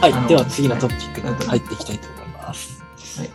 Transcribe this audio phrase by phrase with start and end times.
[0.00, 0.26] はいあ。
[0.28, 2.82] では次のトピックはいに入っていきたいと思います。
[3.18, 3.30] はい。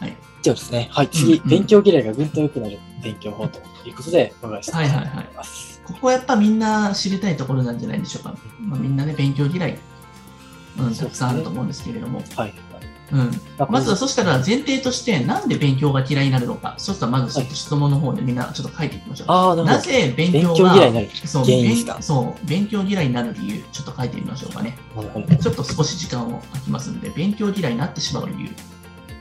[0.00, 0.16] はい。
[0.42, 1.08] ではですね、はい。
[1.08, 5.80] 次、うんうん勉強嫌いがぐんと良くなる勉強法ということで、お伺いしたいと思います。
[5.84, 8.34] ここはやっぱみんな知りたいところなんじゃないでしょうか。
[8.60, 9.78] まあ、みんなね、勉強嫌い、
[10.78, 12.22] うん、たくさんあると思うんですけれども。
[12.36, 12.54] はい。
[13.12, 13.30] うん。
[13.68, 16.74] まずはそしたら前提として、なんで勉強が嫌いになるのか。
[16.78, 19.64] そうしたらまずちょっと質問の方でみんなちょっと書いていきましょう。
[19.64, 19.78] な。
[19.78, 21.94] ぜ勉強が嫌いになるそう原因ですか？
[21.94, 24.76] 勉そう勉強嫌いになる理由、ちょっと書いてみましょうかね。
[25.40, 28.50] ちょっと少し時間を空きますので、勉強嫌いになってしまう理由。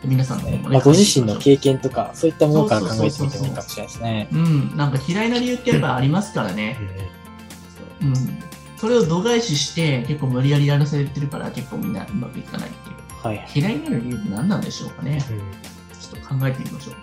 [0.06, 4.30] 皆さんのね、まあ、ご自身の経験とか、そういったものから考えてみてもいいかもしれないですね。
[4.32, 6.78] ううん、なんか嫌いな理由ってやっぱありますからね。
[8.02, 8.14] うん。
[8.78, 12.89] それを度外視して、結構無理やりやらされてるから、結構みんなうまくいかないって。
[13.24, 13.48] はい。
[13.54, 15.24] 嫌いになる理由って何なんでしょうかね。
[15.30, 15.70] うん
[16.00, 16.96] ちょっと考えてみましょう。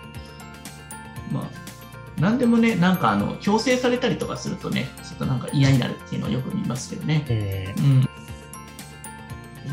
[1.33, 7.23] まあ、なんでもね、なんかあの、強制されたりとかするとね、ちょっとなんか嫌になるっていうのはよく見ますけどね。
[7.29, 8.01] うんうん。
[8.01, 8.09] 勉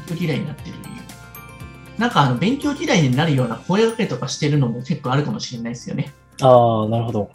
[0.06, 0.94] 強嫌いになってる理由。
[1.98, 6.12] なんかあの、勉強嫌いになるような声掛けとかしてるのも結構あるかもしれないですよね。
[6.42, 7.30] ああ、なるほど。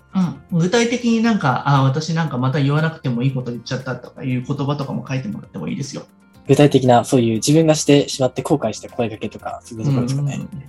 [0.51, 0.59] うん。
[0.59, 6.03] 具体的になんか、あ私なんかまた言わなくてもいいこと言っちゃったとかいう言葉とかも書いてもらってもいいですよ。
[6.49, 10.39] 具体的な、そういう自分がしてしまって後悔した声掛けとか、そういうところですかね。
[10.51, 10.63] うん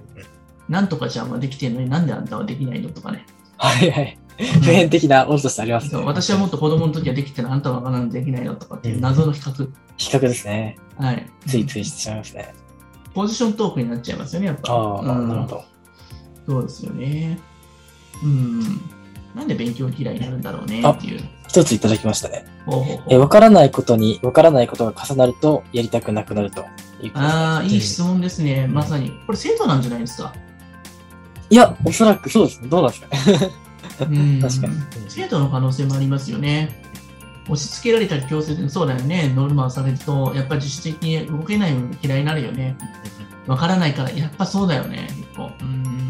[0.68, 3.26] なんとかちゃんはできてるのになんであんたはできないのとかね。
[3.56, 4.18] はいはい。
[4.38, 5.90] 普遍的なものとしてありますね。
[5.90, 9.68] そう私はもっと子供の時はできてるのあんたはわからんのでできないのとかっていう謎の比較。
[9.96, 10.78] 比較ですね。
[10.96, 11.26] はい。
[11.44, 12.54] ついついしてしまいますね。
[13.14, 14.72] ポジショントークになっちゃいますよね、やっぱ。
[14.72, 15.64] ああ、うんなるほど。
[16.46, 17.40] そうですよね。
[18.22, 18.60] うん。
[19.34, 21.20] なんで勉強嫌いになるんだろうねあっていう。
[21.50, 22.44] 一ついただきましたね。
[23.08, 26.64] え、わからないことに、わからないことが重なると、やりたくなくなると
[27.14, 28.68] ああ、いい質問ですね。
[28.68, 29.10] まさに。
[29.26, 30.32] これ生徒なんじゃないですか？
[31.50, 32.68] いや、おそらくそうですね。
[32.68, 33.50] どうなんですかね。
[34.02, 34.04] う
[34.38, 34.38] ん。
[34.48, 34.74] 確かに。
[35.08, 36.84] 生徒の可能性もありますよね。
[37.48, 39.32] 押し付けられたり強制的にそうだよね。
[39.34, 42.76] ノルマをされると、やっぱり自主的に動けないの嫌いになるよね。
[43.48, 45.50] わからないから、やっぱそうだよね、結構。
[45.60, 46.08] うん。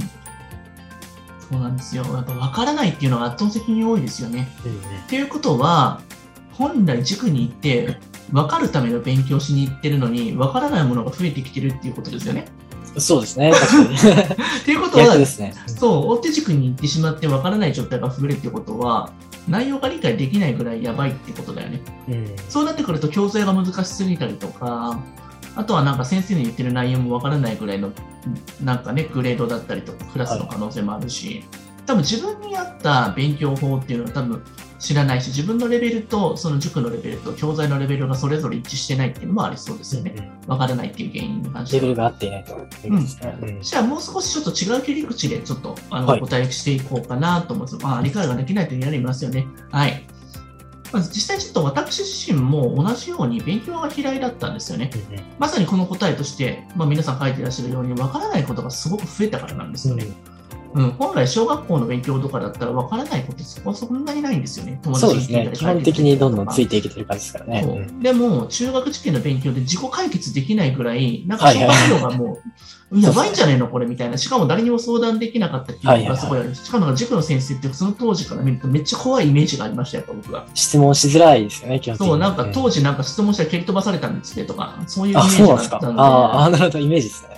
[1.50, 2.04] そうなんですよ。
[2.04, 4.48] やっぱわからないっていうのが圧倒的に多いですよね。
[5.06, 6.00] っていうことは、
[6.52, 7.98] 本来塾に行って、
[8.30, 12.46] 分かるための勉強しに行ってるのに、分からないものが増えてきてるっていうことですよね。
[12.98, 13.52] そうですね。
[13.52, 13.96] 確かに。
[14.62, 15.24] っていうことはね。
[15.66, 19.10] そう、大手塾に行ってしまって分からない状態が増えるっていうことは、
[19.48, 21.80] 内容が理解できないぐらいやばいってことだよね。
[22.08, 25.00] うんそうなってくると教材が難しすぎたりとか、
[25.56, 27.92] あとはなんか先生の言ってる内容も分からないぐらいの、
[28.62, 31.44] なんかね、グレードだったりとか、クラスの可能性もあるし、
[31.86, 34.42] 多分自分に合った勉強法っていうのは多分
[34.78, 40.32] 知らないし、自分のレベルとその塾のレベルと教材のレベルがそれぞれ一致してないっていうのもありそうですよね。
[40.46, 42.52] 分からないっていう原因に関してはレベルが合っていないと
[42.86, 49.46] いうんじゃあもう少しちょっと違う切り口でちょっとあの、はいお答えしていこうかなと思うんですまあ、理解ができないというのありますよね。
[49.70, 50.04] はい。
[50.92, 54.90] まず実際ちょっと私自身も同じように勉強が嫌いだったんですよね。
[55.38, 60.04] まさにこの答えとして、まあ、皆さん書いてらっしゃるように分からないことがすごく増えたからなんですよね。
[60.04, 60.14] うん、
[60.98, 64.78] 本来小学校の勉強とかだったら分からないことそこそんなにないんですよね。
[64.82, 65.50] 友そうですね。
[65.52, 67.62] 基本的にどんどんついてていけてる感じですからね。
[67.64, 72.38] そううんでも、中学受験の勉強で自己解決できないぐらい、なんか小学校がも
[72.92, 74.18] う、やばいんじゃねえのこれみたいな。
[74.18, 76.54] しかも誰にも相談できなかったっていうのがすごいある。
[76.54, 80.46] しかもなんか塾の先生ってその当時から見るとめっちゃ怖いイメージがありましたよ、やっぱ僕は。
[80.54, 82.08] 質問しづらいですよね、基本的に。
[82.10, 85.78] そう、なんかうん当時なんか質問したら蹴り飛ばされたんですねとか、そういうイメあ、ージそうなんですか。
[85.78, 86.00] があったんで。
[86.02, 87.29] ああ、なるほど、イメージですね。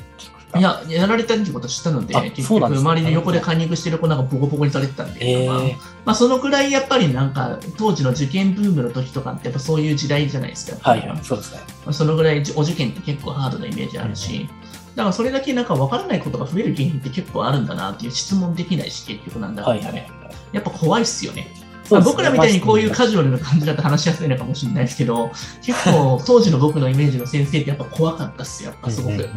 [0.54, 10.90] いや、やられたってこと知ったので、あ結局周りで横でカンニングしてる子なんかボコボコにされてたんで、えまあえまあそのくらいやっぱりなんか当時の受験ブームの時とかってやっぱそういう時代じゃないですか。
[10.90, 11.60] はいはい、そうですね。
[11.84, 14.48] まあそのぐらいお受験って結構ハードなイメージあるし、
[14.94, 19.90] だからそれだけなんか分からないことが増える原因って結構あるんだなっていう質問できないし、結局なんだかんだね。
[19.90, 20.34] はいはい。
[20.52, 21.48] やっぱ怖いっすよね。
[21.88, 25.30] 僕らみたいにこういうまあカジュアルな感じだと話しやすいのかもしれないですけど、
[25.62, 29.28] 結構当時の僕のイメージの先生ってやっぱ怖かったっすよ、やっぱすごく。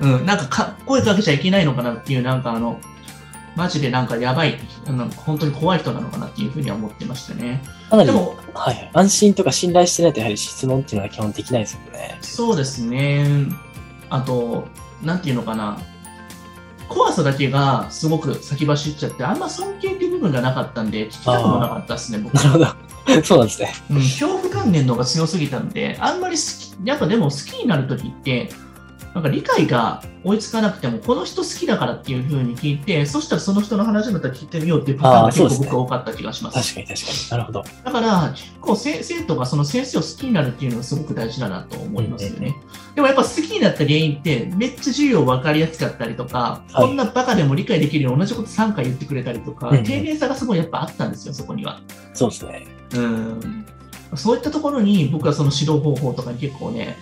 [0.00, 2.80] うんなんかか声かけちゃいけないのかなっていう、なんかあの、
[3.56, 7.62] マジでなんかやばい、あの本当に怖い人なのかなっていうふうには思ってましたね。
[7.88, 12.18] かなり、でも、はいはい、安心とか信頼してないとやはり質問っていうのは基本できないですよね。
[12.20, 13.26] そうですね。
[14.10, 14.68] あと、
[15.02, 15.78] なんていうのかな。
[16.88, 22.66] 怖さだけがすごく先走っちゃって、あんま尊敬っていう部分がなかったんで、聞きたくもなかったですね、僕なるほど。
[23.24, 23.74] そうなんですね。
[23.90, 28.50] うん、恐怖観念の方が強すぎたんで、あんまり好き、やっぱでも好きになるときって、
[29.14, 36.74] なんか理解が追いつかなくても、この人好きだからっていう風に聞いて、そしたらその人の話だったら聞いてみようっていうパターンが結構僕は多かった気がします。
[36.74, 37.30] 確かに確かに。
[37.30, 37.64] なるほど。
[37.84, 42.54] だから、結構せ生徒がその先生を好きになるっていうのがすごく大事だなと思いますよね。
[42.94, 51.80] でもやっぱ好きになった原因って、めっちゃ授業分かりやすかったりとか、はいこんなバカでも理解できるように同じこと3回言ってくれたりとか、うんうん丁寧さがすごいやっぱあったんですよ、そこには。
[52.12, 52.66] そうですね。
[52.94, 53.66] うん
[54.14, 56.96] そういったところに僕はその指導方法とかに結構ね、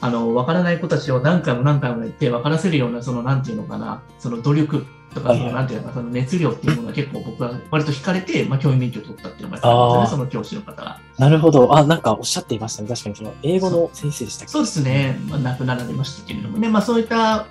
[0.00, 11.00] あの、わからない子たちを何回も何回も言って分からせるような、その、なんていうのかな、その努力とか、その、なんていうのか、その熱量っていうものが結構僕は割と惹かれて、まあ、教員免許を取ったっていうのがあるんですよね、その教師の方が。
[11.18, 11.76] なるほど。
[11.76, 12.88] あ、なんかおっしゃっていましたね。
[12.88, 14.52] 確かにその、英語の先生でしたっけ？
[14.52, 15.18] そうですね。
[15.28, 17.46] まあ、亡くなられましたけれどもね、まあ、そういった、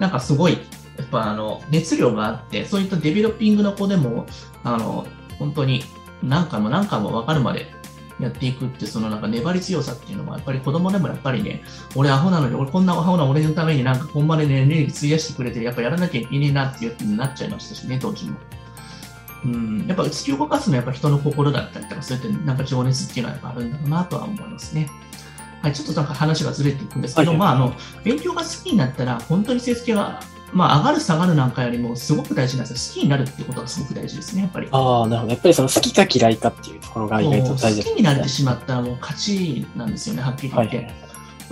[0.00, 0.58] なんかすごい、
[0.96, 4.26] やっぱあの、熱量があって、そういったデベロッピングの子でも、
[4.64, 5.06] あの、
[5.38, 5.84] 本当に
[6.24, 7.72] 何回も何回も分かるまで
[8.20, 11.62] やっていくって、そのなんか粘り強さっていうのは、やっぱり子供でもやっぱりね、
[11.94, 18.36] 俺アホなのに、俺こんなアホな俺のためになんかこんまでね、エネルギー費やしてくれて、やっぱやらなきゃいけねえなっていう気になっちゃいましたしね、当時も。
[19.44, 24.90] うん、やっぱ突き動かすのはやっぱ人の心だったりとか、そうやってなんか情熱っていうのはやっぱあるんだろうなとは思いますね。
[25.62, 27.74] はい、ちょっとなんか話がずれていくんですけど、はい、まあ、あの、
[28.04, 30.20] 勉強が好きになったら、本当に成績が
[30.52, 32.94] まあ、上がる下がるなんかよりもすごく大事なんですよ。
[32.94, 34.68] 好きになるってことがすごく大事ですね、やっぱり。
[34.70, 35.32] ああ、なるほど。
[35.32, 40.76] やっぱりその好きか嫌いかっていうところが意外と大事です、ね、好きになってしまったらもう勝ちなんですよね、はっきり言って。
[40.76, 40.94] はい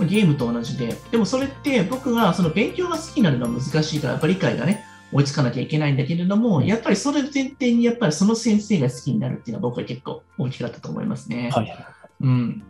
[0.05, 0.95] ゲームと同じで。
[1.09, 11.49] でもそれって僕がその勉強が好きになるのは難しいから、やっぱり理解がね、追いつかなきゃいけないんだけれども、やっぱりそれ前提にやっぱりその先生が好きになるっていうのは僕は結構大きかったと思いますね。
[11.51, 11.77] はい、
[12.21, 12.63] うん。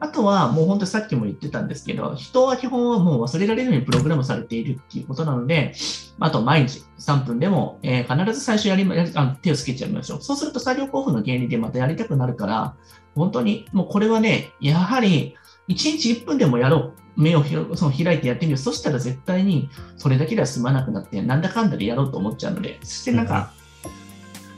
[0.00, 5.74] あとは、もう本当さっきも言ってたんですけど、人は基本はもう忘れられるようにプログラムされているっていうことなので、
[6.18, 10.22] あと毎日3分でも、えー、必ず最初やりあ手をつけちゃいましょう。
[10.22, 12.74] そうすると作業興奮の原理でまたやりたくなるから、
[13.14, 15.36] 本当にもうこれはね、やはり
[15.68, 16.92] 1日1分でもやろう。
[17.16, 17.44] 目を
[17.74, 18.58] その開いてやってみる。
[18.58, 19.68] そしたら絶対に
[19.98, 23.52] それだけでは済まなくなって、なんだかんだでやろうと思っちゃうので、そしてなんか、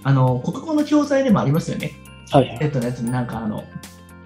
[0.04, 1.92] うん、あの、国語の教材でもありますよね。
[2.30, 3.64] はい、えっとのやつになんかあの、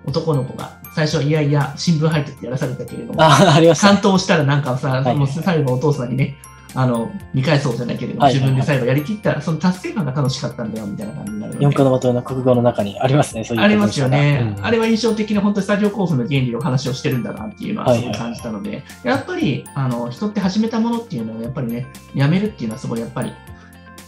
[0.06, 4.36] 男の子が最初はいやいや新聞入ってってやらされたけれども、担当した。
[4.36, 6.36] らなんかさ、はい、もう最後お父さんにね、
[6.74, 23.32] あの、見返そうじゃないけれども、自分で最後やりきったら、その達成感が楽しかったんだよ、みたいな感じになる四科のまとめの国語の中にありますね、そういうありますよね、うん、あれは印象的な、本当にスタジオ興奮の原理の話をしてるんだなっていうのはすごい感じたので、やっぱり、あの、人って始めたものっていうのは、やっぱりね、やめるっていうのはすごいやっぱり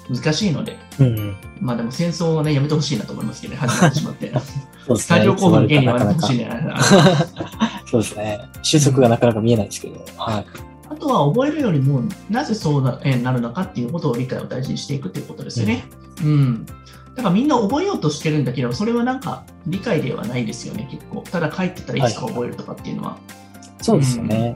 [0.09, 4.33] 難しいので、うんうん、まあでも戦争はね、やめてほしいなと思いますけどね、始まってしまって。
[4.35, 6.51] そうですね、スタジオ興奮の原理はやめてほしいね。
[7.91, 8.41] そうですね。
[8.63, 10.05] 収束がなかなか見えないですけど。
[10.17, 10.47] はい。
[10.91, 12.99] あとは覚えるよりも、なぜそうな
[13.33, 15.85] るのかっていうことを理解を大事にしていくっていうことですよね。
[16.23, 16.67] うん、うん
[17.15, 21.25] だからみんな覚えようとしてるんだけど、それはなんか理解ではないですよね、結構。
[21.29, 23.11] ただ書いてたらいつか覚えるとかっていうのは。
[23.11, 23.49] はい
[23.81, 24.55] そうですよね。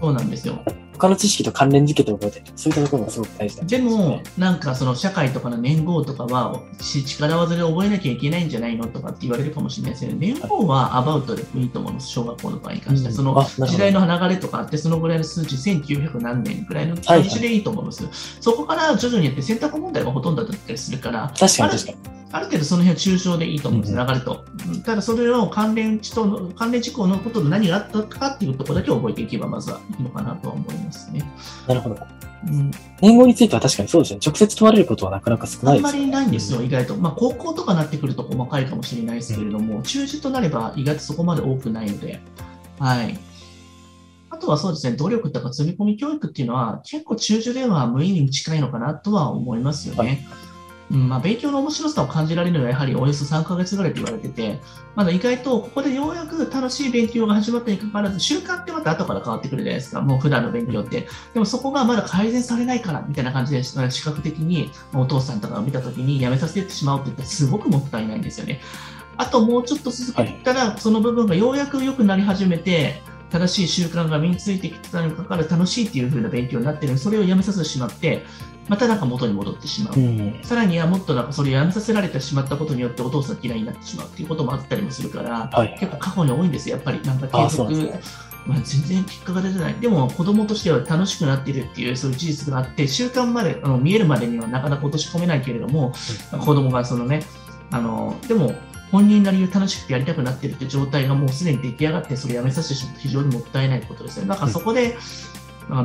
[0.00, 0.58] そうなんですよ。
[0.98, 2.42] 他の知識と関連づけて覚え。
[2.56, 13.14] そういったところがすごく大事だ、ね、でも、なんかその社会とかの年号とかは、力技で覚えなきゃいけないんじゃないのとかって言われるかもしれないですけど、年号はアバウトでいいと思います、小学校の場合に関しては。
[13.14, 18.04] その時代の流れとかあって、そのぐらいの数値、1900何年ぐらいの感じでいいと思います。
[18.04, 22.13] はいはい、そこから徐々にやって選択問題がほとんどだったりするから、確かに確かに。
[22.34, 24.44] ある程度その辺は抽象でいいと思うんです、流れと。
[24.84, 31.22] ただそれを関連値との、関連事項のことで何があったかっていうところだけ覚えていけば、まずはいいのかなとは思いますね。
[31.68, 31.98] なるほど。
[32.48, 34.20] うん、年号については確かにそうですね。
[34.26, 36.96] 直接問われることはなかなか少ないです、ね、あんまりないんですよ、意外と。
[36.96, 42.20] まあ、高校とかなってくると細かいかもしれないですけれども、うん、中時となれば意外とそこまで多くないので、
[42.80, 43.16] はい。
[44.30, 50.26] あとはそうですね、努力とか積み込み教育っていうのは、結構中受では無意味に近いのかなとは思いますよね。
[50.26, 50.53] はい
[50.90, 54.60] うんまあ、勉強の面白さを感じられるのはやはりおよそ3ヶ月ぐらいと言われてて、
[54.94, 61.08] まだ意外とここでようやく楽しい勉強が始まったにかかわらず、習慣ってまた後から変わってくるじゃないですか、もう普段の勉強って。
[61.32, 63.74] でもそこがまだ改善されないからみたいな感じで、視
[64.04, 68.60] 覚的にお父さんとかを見たときにやめさせてしまうって言ったらすごくもったいないんですよね。
[69.16, 78.24] あともうちょっと続けたら、その部分がようやく良くなり始めて、正しい習慣が身についてきたにかかわらず楽しいっていう風な勉強になってるそれをやめさせてしまって、
[78.68, 88.00] またなんか元に戻ってしまう、うん、さらにはもっとなんかそれをやめさせられてしまったことによってお父さん嫌いになってしまうっていうこともあったりもするから、はい、結構過去に多いんですよ、やっぱりなんか継続、ね、
[88.46, 95.92] まあ、全然結果が出てない、でも子供としては楽しくなっているっていうそういう事実があって、習慣まであの見えるまでにはなかなか落とし込めないけれども、
[96.32, 97.22] うん、子供がそのね、
[97.70, 98.54] あのでも
[98.90, 104.26] 本人なりに楽しくてやりたくなっているって状態がもうすでに出来上がって、それやめさせてしまうと非常にもったいないことですね。
[104.26, 105.33] だからそこで、うん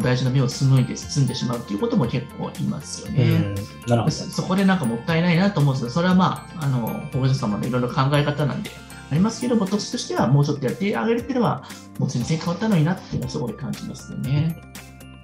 [0.02, 3.56] 大事な目を紡いで包んでしまうということも結構いますよね。
[3.88, 8.72] なるほどそこでなんかもったいないなと思うんですけど、それはまあ、あの保護者様のいろいろ考え方なんで
[9.12, 11.64] ありますけど、私としてはもうちょっとやってあげれてれば、
[11.98, 14.62] もう全然変わったのになっていうのはすごい感じますよね。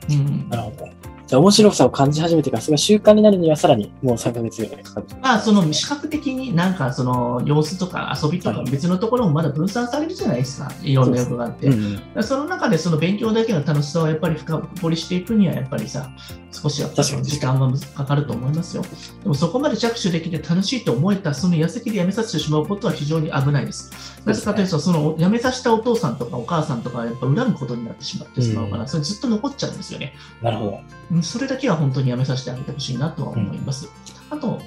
[0.09, 1.14] うん、なるほど。
[1.39, 5.07] 面白さを感じ始めてから、それが習慣になるにはさらにもう3ヶ月ぐらいかかる。
[5.21, 11.71] まあ、その視覚的になんかその様子とか遊びとか別のところもまだ分散されるじゃないですか、いろんな欲があって。
[11.71, 16.09] そ,、うんうん、その中でその勉強だけの楽しさをやっぱり深掘りしていくには、やっぱりさ、
[16.51, 18.83] 少しは時間はかかると思いますよ。
[19.23, 23.91] でもそこまで着手できて楽しいと思えたその矢先でやめさせてしまうことは非常に危ないです。
[24.25, 30.13] なぜかというと、そのやめさせたお父さんとかお母さんとかやっぱ恨むことになってしまってしまうから、うん、それずっと残っちゃうんですよね。
[30.41, 30.79] なるほど。
[31.25, 33.89] それだけは本当にやめさせてあげてほしいなとは思います。
[34.31, 34.61] うん、あと、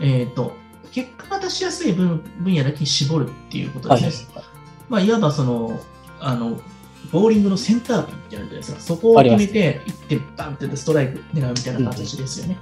[0.00, 0.54] えっ、ー、と、
[0.92, 4.34] 結果が出しやすい分分野だけに絞るっていうことですね。
[4.34, 4.44] はい、
[4.88, 5.80] まあ、いわばその、
[6.20, 6.60] あの、
[7.12, 8.80] ボーリングのセンターピンってあるじゃないですか。
[8.80, 12.58] そこを決めて、いってバンってストライク狙うみたいな形ですよね。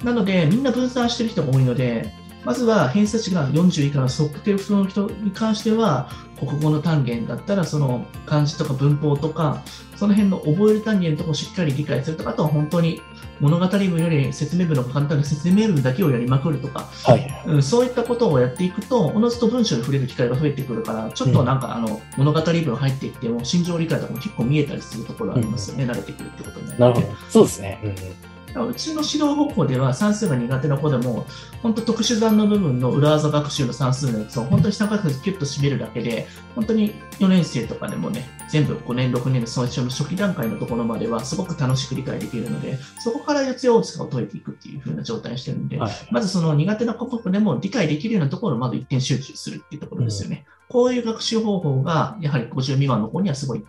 [0.00, 2.12] うん、なので、みんな分散してる人が多いので、
[2.44, 9.62] まずは偏差値が40以下の測定不の人に関しては、国語の単元だったら、その漢字とか文法とか、
[9.96, 13.00] その辺の覚える単元とかをしっかり理解するとか、あとは本当に
[13.38, 27.06] 物語文より説明文の簡単な説明文だけをやりまくるとか、はい、うん、そういったことをやっていくと、おのずと文章に触れる機会が増えてくるから、ちょっとなんか、うん、あの物語文入ってきても、心情理解とかも結構見えたりするところありますよね、うん、慣れてくるってことになるほど。
[27.30, 31.26] そうですね、うんうちの指導方法では算数が苦手な子でも、
[31.62, 50.44] 本当特殊算の部分の裏技学習の算数のやつを本当に3ヶ月キュッと締めるだけで、本当に4年生とかでもね、全部5年、6年の最初の初期段階のところまではすごく楽しく理解できるので、そこから四つ葉を解いていくっていう風な状態にしてるんで、はい、まずその苦手な科目でも理解できるようなところをまず一点集中するっていうところですよね。
[50.46, 53.64] うん、こういう学習方法が、やはり50未満の子にはすごい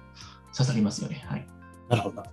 [0.56, 1.26] 刺さりますよね。
[1.28, 1.48] はい。
[1.90, 2.24] なるほど。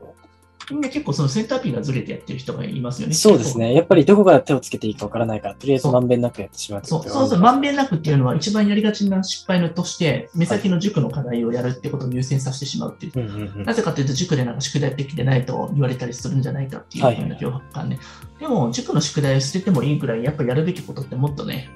[0.71, 3.15] みんな結構そのセンターピンがずれてやってる人がいますよね。
[3.15, 3.75] そうですね。
[3.75, 13.65] やっぱりどこから手をつけていいかわからないから、とりあえずまんべんなくやってしまうそうそうそう、まんべんなくっていうのは一番やりがちな失敗のとして、目先の塾の課題をやるってことを優先させてしまうっていう。
[13.65, 17.99] なぜかというと、塾でなんか宿題できてないと言われたりするんじゃないかっていうふうな脅迫感ね。
[18.39, 21.69] でも、塾の宿題を捨ててもいいぐらい、やっぱやるべきことってもっとね、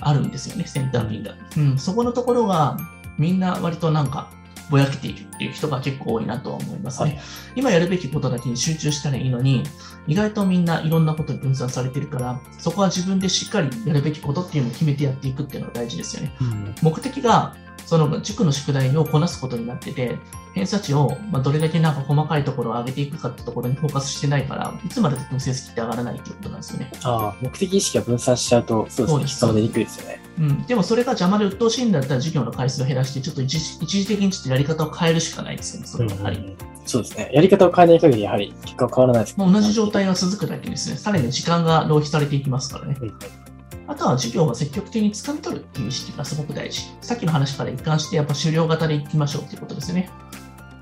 [0.00, 1.34] あるんですよね、センターピンが。
[1.56, 2.76] うん、そこのところが、
[3.18, 4.30] みんな割となんか、
[4.70, 7.10] ぼやけているっていう人が結構多いなとは思いますね。
[7.10, 7.20] はい、
[7.56, 9.64] 今やるべきことだけに集中したらいいのに、
[10.06, 16.34] 意外とみんないろんなことに分散されてるから、そこは自分でしっかりやるべきことっていうのを決めてやっていくっていうのが大事ですよね。
[16.40, 17.56] うん、目的が
[17.90, 20.16] その塾の宿題をこなすことになってて、
[20.54, 26.92] 偏差値をまどれだけなんか細かいところを上げていくかってところにフォーカスしてないから、いつまでたっても成績って上がらないっていうことなんですよね。
[27.02, 30.22] ああ、目的意識が分散しちゃうと、そうですね、そう出にくいですよね。
[30.38, 36.56] うん、でもそれが邪魔で鬱陶しいんだったら授業の回数を減らして、ちょっと一時的にちょっとやり方を変えるしかないですよね、それはやはり、うんうん。
[36.86, 37.28] そうですね。
[37.34, 40.96] やり方を変えない限り、やはり結果は変わらないです、ね、同じ状態が続くだけですね。
[40.96, 42.96] さらに時間が浪費されていきますからね。
[43.00, 43.39] うん
[43.86, 46.82] あとは授業を積極的に掴み取るっていう意識がすごく大事。
[47.00, 50.10] さっきの話から一貫してやっぱ終了型でいきましょうっていうことですよね。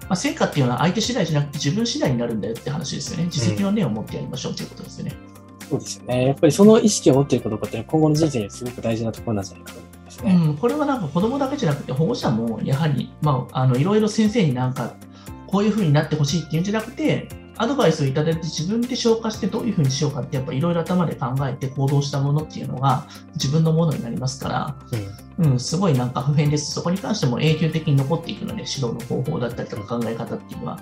[0.02, 3.24] まあ、成果っていうのは相手次第じゃなくて自分次第になるんだよって話ですよね。
[3.24, 5.16] 自責の念を持ってやりましょうということですよね。
[5.62, 6.26] うん、そうですよね。
[6.26, 10.32] やっぱりその意識を持っているかどうかって今後の人生にすごく大事なところなんじゃないかと思いますね。
[10.32, 14.94] うん、これはなんか子供だけじゃなくて保護者もやはり、まあ、あのいろいろ先生になんか
[15.46, 17.28] こういうふうになってほしいっていうんじゃなくて、
[17.58, 24.76] アドバイスをいただいて自分で消化してどういうふうにしようかってやっぱいろいろ頭で考えて行動したものっていうのが自分のものになりますから、
[25.36, 26.72] うん、うん、すごいなんか普遍です。
[26.72, 30.80] そこに関しても永久的に残っていくので、指導の方法だったりとか考え方っていうのは。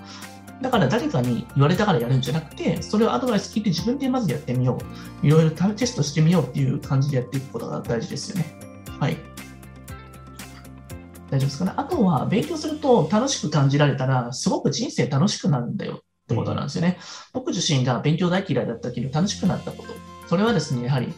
[0.61, 4.79] だから誰かに言われたからやるんじゃなくて、それをアドバイス聞いて自分でまずやってみよ
[5.23, 5.27] う。
[5.27, 8.55] いろいろテストしてみようっていう感じでやっていくことが大事ですよね。
[8.99, 9.17] はい。
[11.29, 11.73] 大丈夫ですかね。
[11.75, 16.99] あとは、勉強すると楽しく感じられたら、すごく人生楽しくなるんだよってことなんですよね。
[17.31, 19.89] 僕自身が勉強大嫌いだったけど楽しくなったこと。
[20.27, 21.13] それはですね、やはり、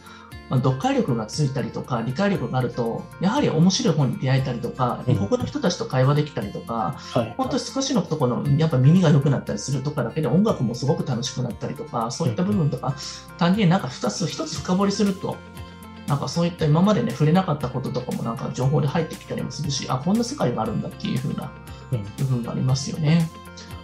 [0.48, 12.94] ま読解力がついたりとか、理解力があると、やはり面白い本に出会えたりとか、異国の人たちと会話できたりとか、はい、本当に少しのところの、やっぱ耳が良くなったりするとかだけで音楽もすごく楽しくなったりとか、そういった部分とか、
[13.36, 15.36] 単純になんか2つ、1つ深掘りすると、
[16.06, 21.50] なんかそういった今までね、触れなかったこととかもなんか情報で入ってきたりもするし、あ、こんな世界があるんだっていう風な
[22.18, 23.30] 部分がありますよね。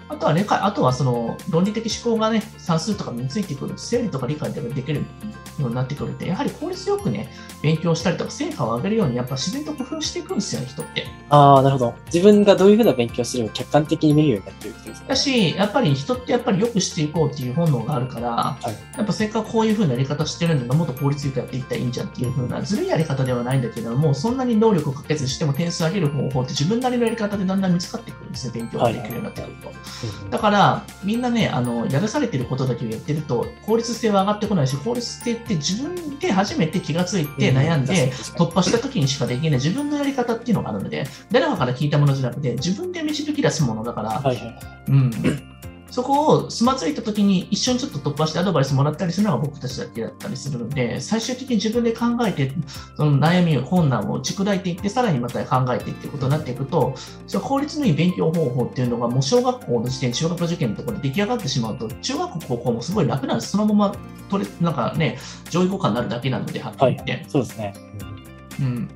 [0.08, 5.00] あとは理解、あとはその論理的思考がね、算数とか身についてくる、整理とか理解できる
[5.58, 7.32] ようになってくるって、やはり効率よくね、
[7.62, 11.06] 勉強したりとか成果を上げるように、やっぱ自然と工夫していくんですよね、人って。
[11.30, 11.94] ああ、なるほど。
[12.06, 29.66] 自分がどういうふうな勉強してるか客観的に見るようになってるってですか、だし、やっぱり人ってやっぱりよくしていこうっていう本能があるから、はい、やっぱせっかくこういうふうなやり方してるんだもっと効率よくやっていったらいいんじゃんっていうふうな、ずるいやり方ではないんだけども、そんなに能力をかけずしても点数上げる方法って自分なりのやり方でだんだん見つかってくるんですね、勉強ができるようになってくると。
[29.68, 29.76] はい
[30.30, 45.55] だから、みんなね、あの、やらされてることだけをやってると、効率性は上がってこないし、効率性って自分で初めて気がついて悩んで、突破した時にしかできない自分のやり方っていうのがあるので、誰かから聞いたものじゃなくて、自分で導き出すものだから、はいはい、うん。
[45.96, 52.52] そこをつまずいた時に一緒にちょっと突破してアドバイスもらったりするのが僕たちだけだったりするので、最終的に自分で考えて、
[52.98, 56.92] その悩み、困難を軸砕いていって、さらにまた考えていってことになっていくと、
[57.26, 63.52] その効率のいい勉強方法っていうのがもう小学校の時点、中学受験のところで出来上がってしまうと、中学高校もすごい楽なんです。
[63.52, 63.96] そのまま
[64.28, 65.16] 取れ、なんかね、
[65.48, 67.12] 上位互換になるだけなので、はっきり言って。
[67.12, 67.72] はい、そうですね。
[68.60, 68.88] うん。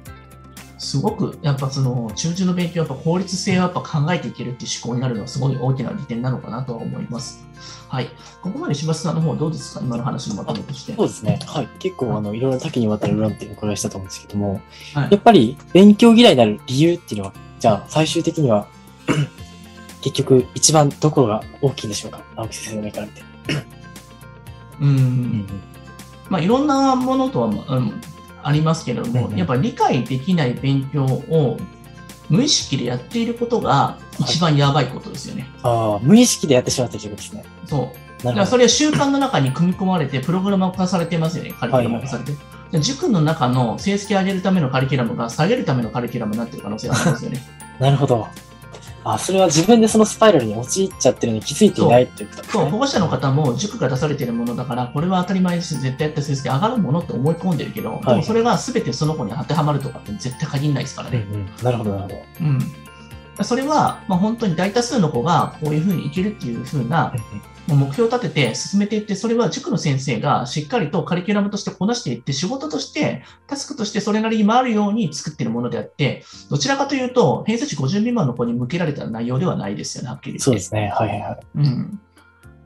[0.83, 7.45] すごく、やっぱその、中中の勉強はやっぱ効率性をやっぱ考えていけるっていう思考になるのはすごい大きな利点なのかなとは思います。
[7.89, 8.09] はい。
[8.41, 9.81] ここまで柴田さんの方どうですか？
[9.85, 10.95] 今の話のまとめとして。
[10.95, 11.39] そうですね。
[11.47, 11.69] はい。
[11.79, 14.63] 結構、あの、いろいろ多岐にわたる論点をお伺いしたと思うんですけども、
[14.95, 18.67] はい、やっぱり勉強嫌いになる理由っていうのは、じゃあ最終的には
[20.01, 22.23] 結局一番どこが大きいんでしょうか？
[22.37, 23.23] 青木先生の目から見て。
[24.81, 25.47] うん。
[26.31, 28.01] まあ、いろんなものとは、うん
[28.43, 31.59] ありますけれども、うんうん、やっぱり理解できない勉強を
[32.29, 35.43] 無意識でやっていることが一番やばいことですよね。
[35.63, 37.45] はい、ああ、無意識でやってしまったということですね。
[37.67, 38.25] そう。
[38.25, 42.33] だからそれは習慣の中に組み込まれて、プログラム化されてますよね、カリキュラム化されて。
[42.33, 47.43] はいはい、塾の中の成績上げるためのカリキュラムが下げるためのカリキュラムになってる可能性がありますよね。
[47.81, 48.29] なるほど。
[49.05, 52.63] あ、それは自分でそのスパイラルに陥っちゃってるのに気づいていないっていうことですね。
[52.63, 55.81] そう、保護者の方も塾が出されているものだから、これは当たり前です。
[55.81, 61.27] 絶対やった成績上がるものって思い込んでるけど、はい、でもそれが全てその子に当てはまるとかって絶対限らないですからね。
[61.31, 62.17] うんうん、なるほど、なるほど。
[62.41, 62.59] うん。
[63.43, 67.15] それは、まあ、本当に大多数の子がこういうふうに生きるっていうふうな
[67.67, 80.45] 目標を立てて進めていって、それは塾の先生がしっかりとカリキュラムとしてこなしていって、仕事として、タスクとしてそれなりに回るように作っているものであって、どちらかというと、偏差値50未満の子に向けられた内容ではないですよね、はっきり言って。
[80.45, 80.93] そうですね。
[80.95, 81.39] はいはいはい。
[81.57, 82.01] うん。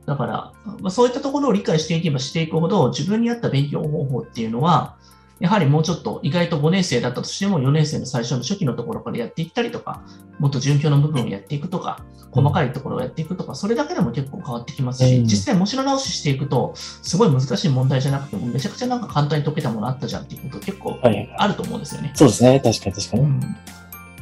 [0.06, 4.96] だから、まあ、そういったところを理解していけばしていくほど、自分に合った勉強方法っていうのは、
[5.44, 10.02] やはりもうちょっと意外と5年生だったとしても4年生の最初の初期のところからやっていったりとか、
[10.38, 22.12] もっと順調の部分をやっていくとか、細かいところをやっていくとか、それだけでも結構変わってきますし、実際模試の直ししていくと、すごい難しい問題じゃなくても、めちゃくちゃなんか簡単に解けたものあったじゃんっていうこと結構あると思うんですよね。
[22.14, 22.58] そうですね。
[22.60, 23.22] 確かに確かに。
[23.24, 23.56] うん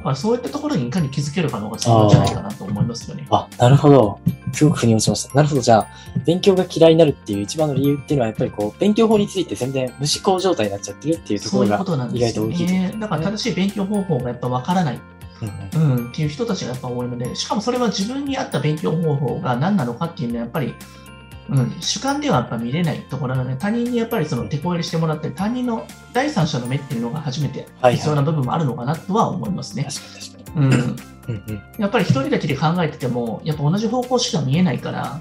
[0.04, 3.26] まあ、そういったところにいかに気づけるかのが重要じゃないかなと思いますよね。
[3.30, 4.20] あなるほど。
[4.52, 5.34] すごく腑に落ちました。
[5.34, 5.60] なるほど。
[5.60, 5.86] じゃあ、
[6.26, 11.78] 勉強が嫌いになるっていう一番の理由っていうのは、やっぱりこう、勉強法について全然無思考状態になっちゃってるっていうところが
[12.12, 12.68] 意外と大きい。
[12.68, 12.94] すね。
[12.98, 15.00] だから正しい勉強方法がやっぱわからない。
[15.74, 20.74] うん、うん、っていう人たちがやっぱ多いので、しかもそれは自分に合った勉強方法が何なのかっていうのはやっぱり
[21.50, 29.88] うん、主観ではやっぱ見れないところなので、他人にやっぱりその手こ入れしてもらって、他人の第三者の目っていうのが初めて必要な部分もあるのかなとは思いますね。
[30.54, 30.96] うん、
[31.78, 35.20] やっぱり一人だけで考えてても、やっぱ同じ方向しか見えないから、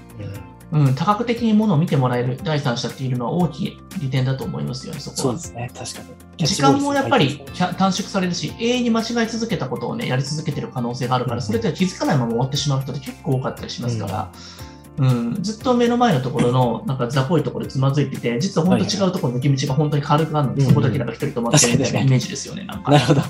[0.70, 5.22] うん、多角的にものを見てもらえる第三者っていうのは大きい利点だと思いますよね、そこは。
[5.22, 6.00] そうですね、確か
[6.38, 6.46] に。
[6.46, 7.44] 時間もやっぱり
[7.76, 22.90] 短縮されるし、永遠に間違い続けたことをね、やり続けてる可能性があるから、それで気づかないまま終わってしまう人って結構多かったりしますから、うんうん、ずっと目の前のところの、なんか雑魚いところでつまずいてて、実は本当違うところの抜き道が本当に軽くあるので、そこだけなんか一人止まってるみたいなイメージですよね、なんか。
[22.90, 23.22] なるほど。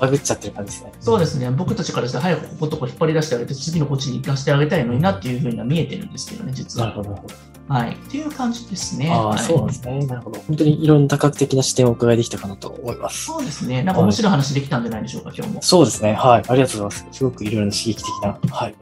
[0.00, 0.92] バグっちゃってる感じですね。
[1.00, 1.50] そうですね。
[1.50, 6.88] 僕たちからして早くこことこ引っ張り出してあげて、次のこっちに行かせてあげたいのになっていうふうには見えてるんですけどね、実は。
[6.88, 7.22] なるほど。
[7.68, 7.94] はい。
[7.94, 9.10] っていう感じですね。
[9.10, 9.98] ああ、はい、そうなんですね。
[10.06, 10.40] なるほど。
[10.40, 13.24] 本当にいろんな多角的な視点をお伺いできたかなと思います。
[13.24, 13.82] そうですね。
[13.82, 15.62] なんか面白い話できたんじゃないでしょうか、今日も。
[15.62, 16.12] そうですね。
[16.12, 16.42] はい。
[16.46, 17.18] ありがとうございます。
[17.18, 18.74] すごくいろいろな刺激的な、はい。